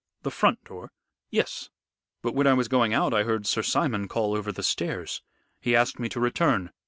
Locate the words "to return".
6.09-6.71